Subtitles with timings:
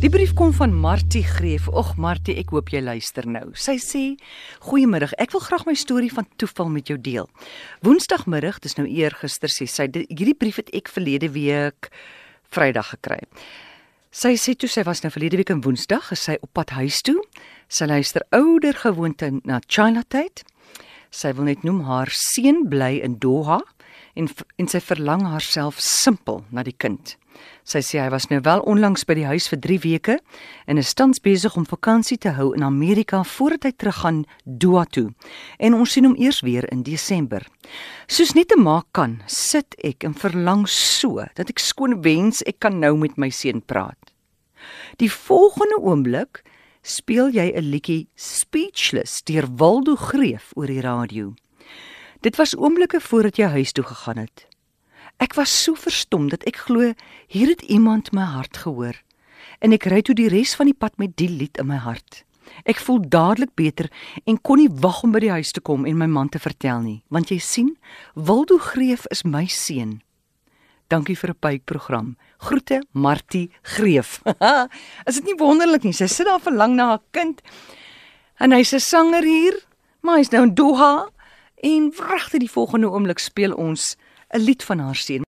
[0.00, 1.66] Die brief kom van Martie Greef.
[1.68, 3.50] Och Martie, ek hoop jy luister nou.
[3.52, 4.16] Sy sê:
[4.64, 5.12] "Goeiemiddag.
[5.20, 7.28] Ek wil graag my storie van toeval met jou deel.
[7.84, 11.90] Woensdagmiddag, dis nou eergister sê sy, hierdie brief het ek verlede week
[12.48, 13.20] Vrydag gekry.
[14.10, 17.02] Sy sê toe sy was nou verlede week in Woensdag, is sy op pad huis
[17.02, 17.20] toe.
[17.68, 20.32] Sy luister ouer gewoonte na Chinatown.
[21.10, 23.60] Sy wil net noem haar seun bly in Doha
[24.14, 27.16] en en sy verlang haarself simpel na die kind.
[27.64, 30.16] Sy sê hy was nou wel onlangs by die huis vir 3 weke
[30.66, 35.10] en is tans besig om vakansie te hou in Amerika voordat hy teruggaan Doha toe.
[35.58, 37.46] En ons sien hom eers weer in Desember.
[38.08, 42.60] Soos net te maak kan, sit ek en verlang so dat ek skoon wens ek
[42.64, 43.98] kan nou met my seun praat.
[45.00, 46.42] Die volgende oomblik
[46.82, 51.34] speel jy 'n liedjie Speechless deur Waldo Greef oor die radio.
[52.20, 54.44] Dit was oomblikke voordat jy huis toe gegaan het.
[55.16, 56.92] Ek was so verstom dat ek glo
[57.32, 58.96] hier het iemand my hart gehoor
[59.64, 62.24] en ek ry toe die res van die pad met die lied in my hart.
[62.68, 63.88] Ek voel dadelik beter
[64.28, 66.82] en kon nie wag om by die huis te kom en my man te vertel
[66.84, 67.70] nie, want jy sien,
[68.14, 70.00] Wildo Greef is my seun.
[70.92, 72.16] Dankie vir 'n pypprogram.
[72.38, 74.20] Groete Martie Greef.
[75.08, 75.92] is dit nie wonderlik nie?
[75.92, 77.40] Sy sit daar verlang na haar kind.
[78.40, 79.56] En hy's 'n sanger hier,
[80.02, 81.08] maar hy's nou in Doha
[81.60, 83.96] en wragtig die volgende oomblik speel ons
[84.34, 85.29] 'n lied van haar seun.